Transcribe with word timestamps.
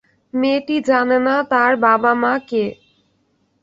মেয়েটি 0.33 0.75
জানে 0.89 1.17
না, 1.27 1.35
তার 1.51 1.71
বাবা-মা 1.83 2.33
কে। 2.49 2.65